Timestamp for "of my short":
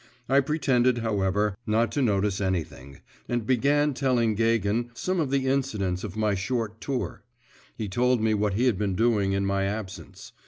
6.03-6.81